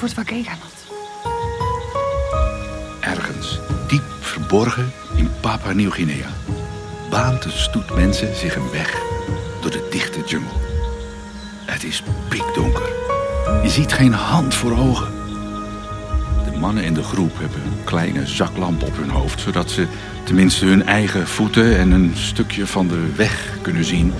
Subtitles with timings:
[0.00, 0.96] anders wordt Wagega nat.
[3.00, 6.26] Ergens, diep verborgen in Papua Nieuw-Guinea,
[7.10, 9.02] baant een stoet mensen zich een weg
[9.60, 10.58] door de dichte jungle.
[11.64, 12.88] Het is pikdonker.
[13.62, 15.12] Je ziet geen hand voor ogen.
[16.44, 19.86] De mannen in de groep hebben een kleine zaklamp op hun hoofd, zodat ze
[20.24, 24.12] tenminste hun eigen voeten en een stukje van de weg kunnen zien,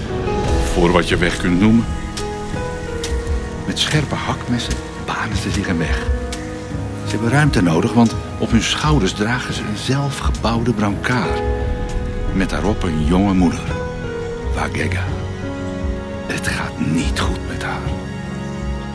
[0.72, 1.84] voor wat je weg kunt noemen.
[3.66, 6.06] Met scherpe hakmessen banen ze zich een weg.
[7.04, 11.42] Ze hebben ruimte nodig, want op hun schouders dragen ze een zelfgebouwde brancard.
[12.32, 13.62] Met daarop een jonge moeder,
[14.54, 15.04] Wagega.
[16.26, 17.88] Het gaat niet goed met haar.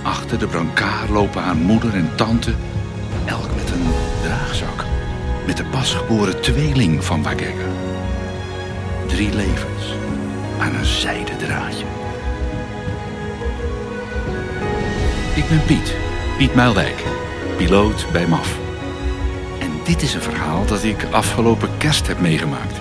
[0.04, 2.54] Achter de brancard lopen haar moeder en tante,
[3.26, 3.88] elk met een
[4.24, 4.86] draagzak.
[5.46, 7.68] Met de pasgeboren tweeling van Wagega.
[9.08, 9.94] Drie levens
[10.60, 11.99] aan een zijden draadje.
[15.36, 15.96] Ik ben Piet,
[16.38, 17.04] Piet Muildijk,
[17.58, 18.58] piloot bij MAF.
[19.60, 22.78] En dit is een verhaal dat ik afgelopen kerst heb meegemaakt.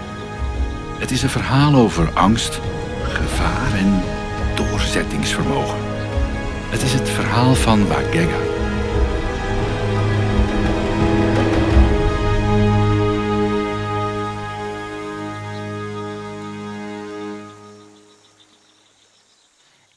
[0.99, 2.61] Het is een verhaal over angst,
[3.03, 4.03] gevaar en
[4.55, 5.79] doorzettingsvermogen.
[6.69, 8.48] Het is het verhaal van Wagega.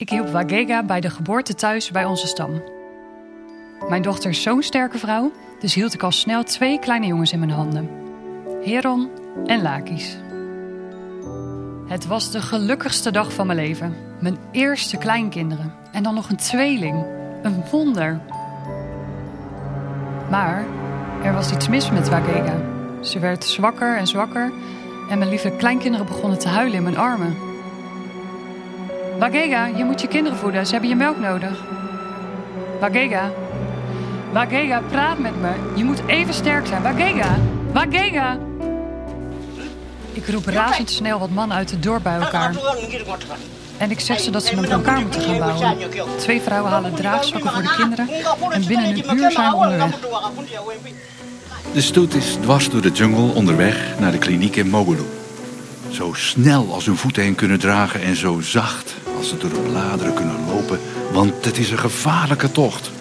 [0.01, 2.63] Ik hielp Wagega bij de geboorte thuis bij onze stam.
[3.89, 7.39] Mijn dochter is zo'n sterke vrouw, dus hield ik al snel twee kleine jongens in
[7.39, 7.89] mijn handen.
[8.63, 9.09] Heron
[9.45, 10.17] en Lakis.
[11.87, 13.95] Het was de gelukkigste dag van mijn leven.
[14.19, 15.73] Mijn eerste kleinkinderen.
[15.91, 17.05] En dan nog een tweeling.
[17.41, 18.19] Een wonder.
[20.29, 20.65] Maar
[21.23, 22.61] er was iets mis met Wagega.
[23.01, 24.51] Ze werd zwakker en zwakker.
[25.09, 27.50] En mijn lieve kleinkinderen begonnen te huilen in mijn armen.
[29.21, 30.65] Wagega, je moet je kinderen voeden.
[30.65, 31.63] Ze hebben je melk nodig.
[32.79, 33.31] Wagega.
[34.31, 35.49] Wagega, praat met me.
[35.75, 36.81] Je moet even sterk zijn.
[36.81, 37.37] Wagega.
[37.73, 38.37] Wagega.
[40.13, 42.55] Ik roep razendsnel wat mannen uit het dorp bij elkaar.
[43.77, 45.77] En ik zeg ze dat ze een elkaar moeten gaan bouwen.
[46.17, 48.07] Twee vrouwen halen draagzakken voor de kinderen.
[48.51, 49.99] En binnen een uur zijn we onderweg.
[51.73, 55.05] De stoet is dwars door de jungle onderweg naar de kliniek in Mogulu.
[55.89, 59.69] Zo snel als hun voeten heen kunnen dragen en zo zacht als ze door de
[59.69, 60.79] bladeren kunnen lopen,
[61.11, 62.91] want het is een gevaarlijke tocht.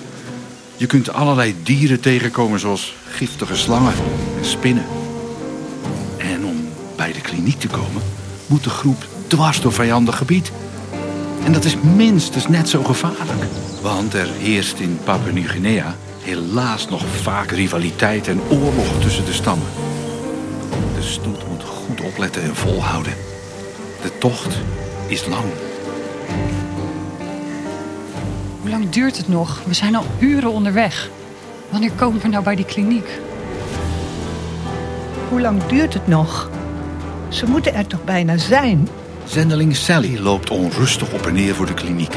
[0.77, 3.93] Je kunt allerlei dieren tegenkomen zoals giftige slangen
[4.39, 4.85] en spinnen.
[6.19, 8.03] En om bij de kliniek te komen,
[8.47, 10.53] moet de groep dwars door vijandig gebied.
[11.45, 13.45] En dat is minstens net zo gevaarlijk.
[13.83, 19.69] Want er heerst in Papua Nieuw-Guinea helaas nog vaak rivaliteit en oorlog tussen de stammen.
[20.95, 23.15] De stoet moet goed opletten en volhouden.
[24.03, 24.57] De tocht
[25.07, 25.70] is lang.
[28.71, 29.63] Hoe lang duurt het nog?
[29.65, 31.11] We zijn al uren onderweg.
[31.71, 33.21] Wanneer komen we nou bij die kliniek?
[35.29, 36.51] Hoe lang duurt het nog?
[37.29, 38.89] Ze moeten er toch bijna zijn?
[39.25, 42.17] Zendeling Sally loopt onrustig op en neer voor de kliniek.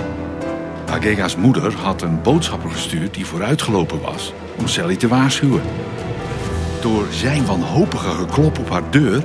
[0.89, 5.61] Agega's moeder had een boodschapper gestuurd die vooruitgelopen was om Sally te waarschuwen.
[6.81, 9.21] Door zijn wanhopige geklop op haar deur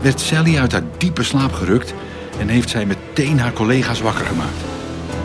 [0.00, 1.94] werd Sally uit haar diepe slaap gerukt
[2.38, 4.60] en heeft zij meteen haar collega's wakker gemaakt.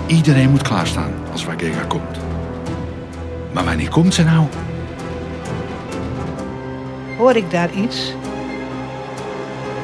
[0.08, 2.18] Iedereen moet klaarstaan als Wagega komt.
[3.52, 4.46] Maar wanneer komt ze nou?
[7.18, 8.14] Hoor ik daar iets?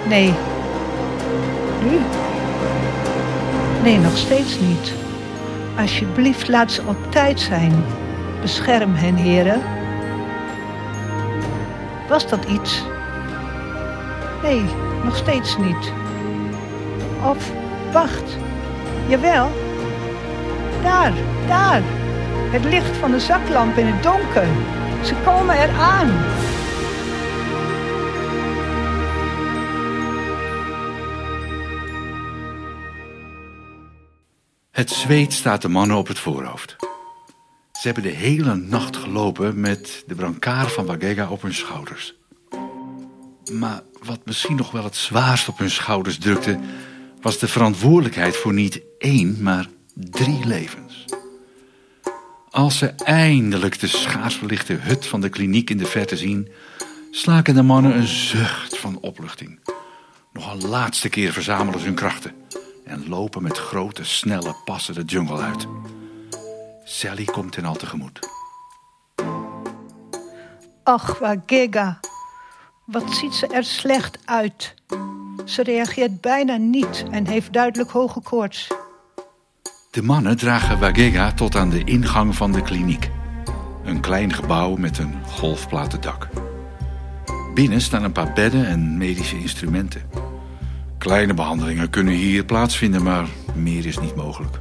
[0.07, 0.33] Nee.
[1.83, 1.99] Nu?
[3.83, 4.93] Nee, nog steeds niet.
[5.77, 7.83] Alsjeblieft, laat ze op tijd zijn.
[8.41, 9.61] Bescherm hen, heren.
[12.07, 12.83] Was dat iets?
[14.43, 14.61] Nee,
[15.03, 15.91] nog steeds niet.
[17.23, 17.51] Of,
[17.91, 18.37] wacht.
[19.07, 19.62] Jawel.
[20.83, 21.13] Daar,
[21.47, 21.81] daar.
[22.51, 24.47] Het licht van de zaklamp in het donker.
[25.03, 26.09] Ze komen eraan.
[34.71, 36.75] Het zweet staat de mannen op het voorhoofd.
[37.71, 42.15] Ze hebben de hele nacht gelopen met de brancard van Wagega op hun schouders.
[43.51, 46.59] Maar wat misschien nog wel het zwaarst op hun schouders drukte,
[47.21, 51.05] was de verantwoordelijkheid voor niet één, maar drie levens.
[52.49, 56.51] Als ze eindelijk de schaars verlichte hut van de kliniek in de verte zien,
[57.11, 59.59] slaken de mannen een zucht van opluchting.
[60.33, 62.31] Nog een laatste keer verzamelen ze hun krachten
[62.85, 65.67] en lopen met grote, snelle passen de jungle uit.
[66.83, 68.19] Sally komt hen al tegemoet.
[70.83, 71.99] Ach, Wagega.
[72.85, 74.73] Wat ziet ze er slecht uit.
[75.45, 78.67] Ze reageert bijna niet en heeft duidelijk hoge koorts.
[79.93, 83.09] De mannen dragen Wagega tot aan de ingang van de kliniek.
[83.83, 86.29] Een klein gebouw met een golfplaten dak.
[87.53, 90.01] Binnen staan een paar bedden en medische instrumenten.
[90.97, 94.59] Kleine behandelingen kunnen hier plaatsvinden, maar meer is niet mogelijk.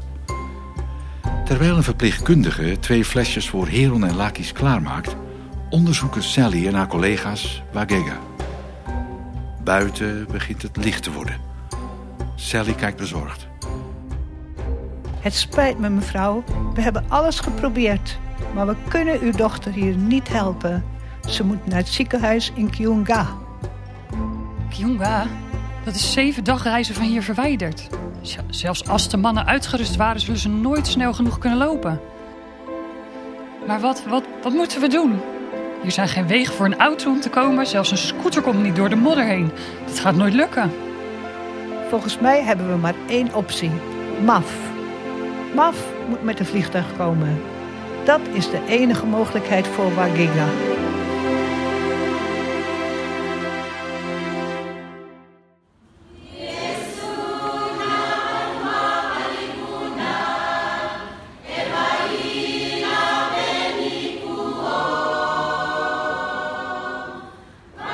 [1.45, 5.17] Terwijl een verpleegkundige twee flesjes voor Heron en Lakis klaarmaakt,
[5.71, 8.19] onderzoeken Sally en haar collega's Wagega.
[9.65, 11.37] Buiten begint het licht te worden.
[12.35, 13.51] Sally kijkt bezorgd.
[15.23, 16.45] Het spijt me, mevrouw.
[16.75, 18.19] We hebben alles geprobeerd.
[18.55, 20.85] Maar we kunnen uw dochter hier niet helpen.
[21.29, 23.27] Ze moet naar het ziekenhuis in Kyunga.
[24.71, 25.27] Kyunga,
[25.85, 27.89] dat is zeven dagreizen van hier verwijderd.
[28.49, 32.01] Zelfs als de mannen uitgerust waren, zullen ze nooit snel genoeg kunnen lopen.
[33.67, 35.21] Maar wat, wat, wat moeten we doen?
[35.83, 37.67] Hier zijn geen wegen voor een auto om te komen.
[37.67, 39.51] Zelfs een scooter komt niet door de modder heen.
[39.87, 40.73] Dat gaat nooit lukken.
[41.89, 43.71] Volgens mij hebben we maar één optie.
[44.25, 44.72] MAF.
[45.55, 47.41] MAF moet met een vliegtuig komen.
[48.05, 50.47] Dat is de enige mogelijkheid voor Wagega.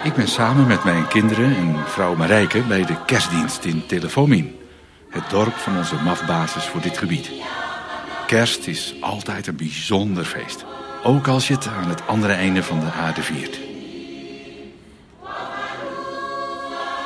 [0.05, 4.68] Ik ben samen met mijn kinderen en vrouw Marijke bij de kerstdienst in Telefomin.
[5.11, 7.31] Het dorp van onze MAF-basis voor dit gebied.
[8.27, 10.65] Kerst is altijd een bijzonder feest.
[11.03, 13.61] Ook als je het aan het andere einde van de aarde viert.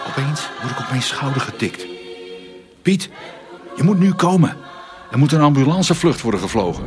[0.08, 1.86] Opeens word ik op mijn schouder getikt.
[2.82, 3.10] Piet,
[3.76, 4.56] je moet nu komen.
[5.10, 6.84] Er moet een ambulancevlucht worden gevlogen.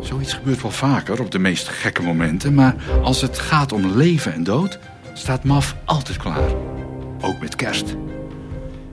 [0.00, 4.32] Zoiets gebeurt wel vaker op de meest gekke momenten, maar als het gaat om leven
[4.32, 4.78] en dood,
[5.14, 6.50] staat MAF altijd klaar.
[7.20, 7.94] Ook met kerst.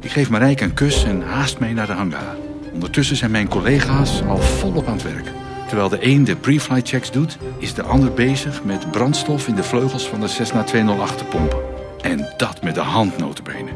[0.01, 2.36] Ik geef Marijke een kus en haast mee naar de hangar.
[2.74, 5.31] Ondertussen zijn mijn collega's al volop aan het werk.
[5.68, 9.63] Terwijl de een de pre-flight checks doet, is de ander bezig met brandstof in de
[9.63, 11.59] vleugels van de Cessna 208 te pompen.
[12.01, 13.69] En dat met de hand notabene.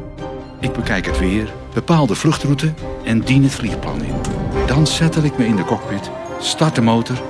[0.59, 2.73] Ik bekijk het weer, bepaal de vluchtroute
[3.03, 4.15] en dien het vliegplan in.
[4.67, 7.21] Dan settel ik me in de cockpit, start de motor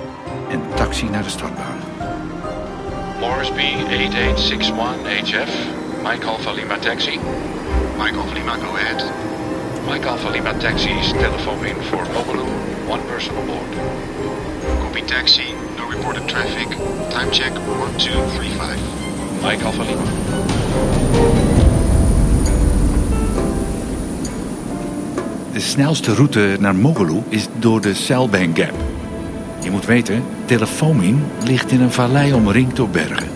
[0.51, 1.77] en taxi naar de startbaan.
[3.19, 7.17] Morris B 8861 HF, Mike Alpha Lima Taxi.
[7.97, 9.01] Mike Alpha Lima, go ahead.
[9.87, 12.45] Mike Alpha Lima Taxi's telephone in for Mobilu,
[12.87, 13.71] one person aboard.
[14.83, 16.67] Copy taxi, no reported traffic.
[17.09, 19.41] Time check 1235.
[19.41, 20.03] Mike Alpha Lima.
[25.53, 28.73] De snelste route naar Mogolu is door de Selbang Gap.
[29.63, 33.34] Je moet weten, Telefomin ligt in een vallei omringd door bergen.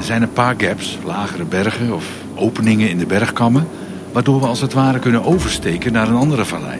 [0.00, 3.68] Er zijn een paar gaps, lagere bergen of openingen in de bergkammen...
[4.12, 6.78] waardoor we als het ware kunnen oversteken naar een andere vallei.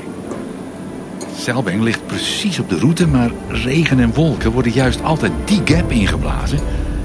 [1.37, 5.91] Selbang ligt precies op de route, maar regen en wolken worden juist altijd die gap
[5.91, 6.59] ingeblazen...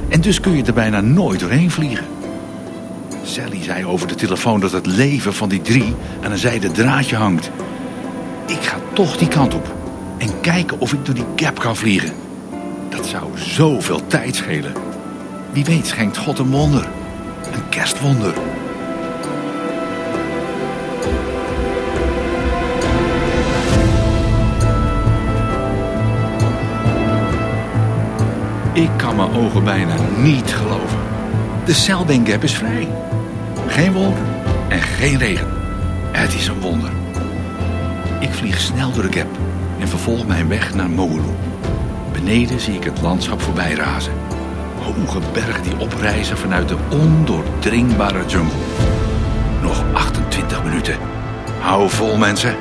[0.10, 2.06] en dus kun je er bijna nooit doorheen vliegen.
[3.24, 7.16] Sally zei over de telefoon dat het leven van die drie aan een zijden draadje
[7.16, 7.52] hangt.
[8.46, 9.76] Ik ga toch die kant op
[10.18, 12.14] en kijken of ik door die gap kan vliegen.
[12.90, 14.95] Dat zou zoveel tijd schelen.
[15.56, 16.88] Wie weet schenkt God een wonder.
[17.54, 18.34] Een kerstwonder.
[28.74, 31.00] Ik kan mijn ogen bijna niet geloven.
[31.66, 32.88] De Selbang Gap is vrij.
[33.68, 34.26] Geen wolken
[34.68, 35.48] en geen regen.
[36.12, 36.92] Het is een wonder.
[38.20, 39.38] Ik vlieg snel door de gap
[39.80, 41.34] en vervolg mijn weg naar Moulu.
[42.12, 44.35] Beneden zie ik het landschap voorbij razen.
[44.86, 48.60] Hoge bergen die oprijzen vanuit de ondoordringbare jungle.
[49.62, 50.98] Nog 28 minuten.
[51.60, 52.56] Hou vol, mensen.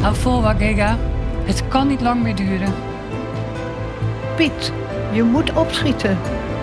[0.00, 0.96] Hou vol, Wagega.
[1.44, 2.74] Het kan niet lang meer duren.
[4.36, 4.72] Piet,
[5.12, 6.18] je moet opschieten.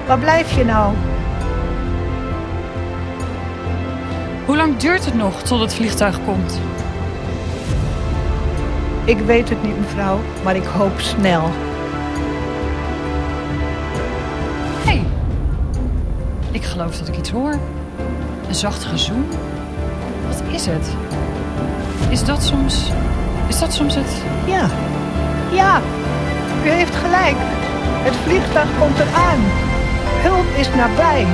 [0.08, 0.94] Waar blijf je nou?
[4.46, 6.60] Hoe lang duurt het nog tot het vliegtuig komt?
[9.04, 11.52] Ik weet het niet, mevrouw, maar ik hoop snel.
[16.56, 17.60] Ik geloof dat ik iets hoor.
[18.48, 19.26] Een zacht gezoem.
[20.28, 20.90] Wat is het?
[22.10, 22.92] Is dat soms...
[23.48, 24.24] Is dat soms het...
[24.46, 24.70] Ja,
[25.52, 25.82] ja,
[26.66, 27.36] u heeft gelijk.
[28.04, 29.40] Het vliegtuig komt eraan.
[30.24, 31.26] Hulp is nabij.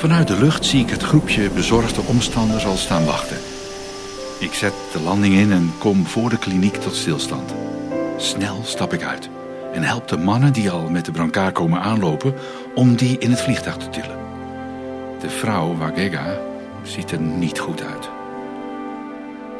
[0.00, 3.36] Vanuit de lucht zie ik het groepje bezorgde omstanders al staan wachten.
[4.38, 7.54] Ik zet de landing in en kom voor de kliniek tot stilstand.
[8.16, 9.28] Snel stap ik uit
[9.72, 12.34] en help de mannen die al met de brancard komen aanlopen
[12.74, 14.18] om die in het vliegtuig te tillen.
[15.20, 16.38] De vrouw, Wagega,
[16.82, 18.10] ziet er niet goed uit.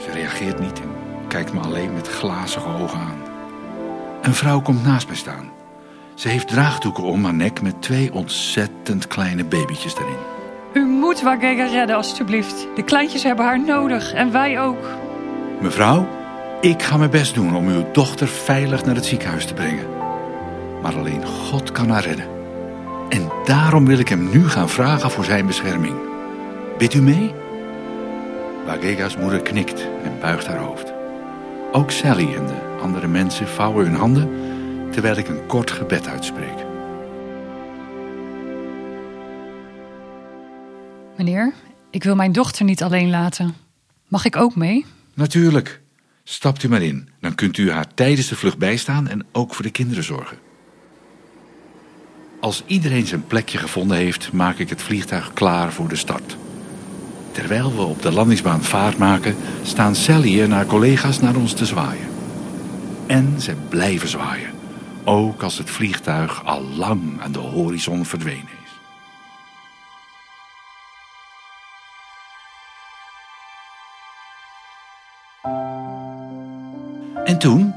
[0.02, 0.90] Ze reageert niet en
[1.28, 3.22] kijkt me alleen met glazige ogen aan.
[4.22, 5.50] Een vrouw komt naast mij staan.
[6.14, 10.29] Ze heeft draagdoeken om haar nek met twee ontzettend kleine babytjes erin.
[10.72, 12.66] U moet Wagega redden, alstublieft.
[12.74, 14.84] De kleintjes hebben haar nodig en wij ook.
[15.60, 16.08] Mevrouw,
[16.60, 19.86] ik ga mijn best doen om uw dochter veilig naar het ziekenhuis te brengen.
[20.82, 22.26] Maar alleen God kan haar redden.
[23.08, 25.94] En daarom wil ik hem nu gaan vragen voor zijn bescherming.
[26.78, 27.34] Bidt u mee?
[28.66, 30.92] Wagega's moeder knikt en buigt haar hoofd.
[31.72, 34.30] Ook Sally en de andere mensen vouwen hun handen
[34.90, 36.69] terwijl ik een kort gebed uitspreek.
[41.20, 41.52] Meneer,
[41.90, 43.54] ik wil mijn dochter niet alleen laten.
[44.08, 44.86] Mag ik ook mee?
[45.14, 45.80] Natuurlijk.
[46.24, 47.08] Stapt u maar in.
[47.20, 50.38] Dan kunt u haar tijdens de vlucht bijstaan en ook voor de kinderen zorgen.
[52.40, 56.36] Als iedereen zijn plekje gevonden heeft, maak ik het vliegtuig klaar voor de start.
[57.32, 61.66] Terwijl we op de landingsbaan vaart maken, staan Sally en haar collega's naar ons te
[61.66, 62.08] zwaaien.
[63.06, 64.50] En ze blijven zwaaien,
[65.04, 68.59] ook als het vliegtuig al lang aan de horizon verdwenen
[77.40, 77.74] toen,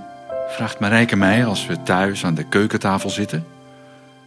[0.47, 3.45] vraagt Marijke mij als we thuis aan de keukentafel zitten.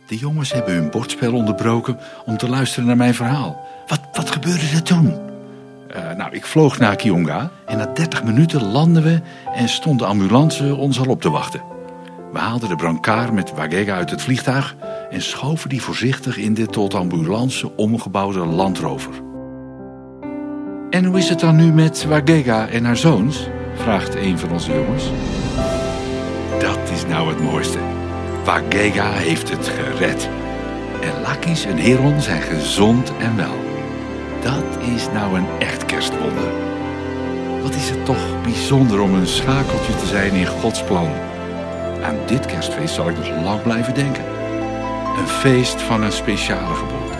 [0.07, 3.66] De jongens hebben hun bordspel onderbroken om te luisteren naar mijn verhaal.
[3.87, 5.14] Wat, wat gebeurde er toen?
[5.88, 9.21] Eh, nou, ik vloog naar Kionga en na 30 minuten landden we
[9.55, 11.62] en stond de ambulance ons al op te wachten.
[12.33, 14.76] We haalden de brancard met Wagega uit het vliegtuig
[15.11, 19.12] en schoven die voorzichtig in de tot ambulance omgebouwde landrover.
[20.90, 23.49] En hoe is het dan nu met Wagega en haar zoons?
[23.76, 25.04] Vraagt een van onze jongens.
[26.59, 27.78] Dat is nou het mooiste.
[28.45, 30.28] Wagega heeft het gered.
[31.00, 33.64] En Lakis en Heron zijn gezond en wel.
[34.42, 36.50] Dat is nou een echt kerstwonder.
[37.62, 41.11] Wat is het toch bijzonder om een schakeltje te zijn in Gods plan.
[42.02, 44.25] Aan dit kerstfeest zal ik nog lang blijven denken.
[45.18, 47.18] Een feest van een speciale geboorte.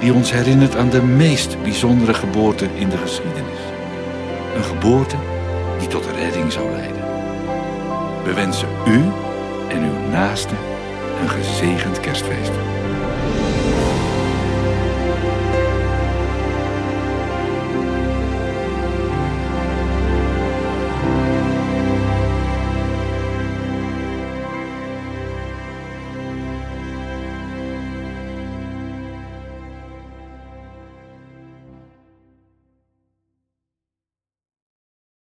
[0.00, 3.60] Die ons herinnert aan de meest bijzondere geboorte in de geschiedenis.
[4.56, 5.16] Een geboorte
[5.78, 7.02] die tot redding zou leiden.
[8.24, 9.02] We wensen u
[9.68, 10.56] en uw naasten
[11.20, 12.52] een gezegend kerstfeest.